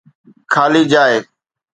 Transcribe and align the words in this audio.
خالي 0.53 0.81
جاءِ 0.91 1.11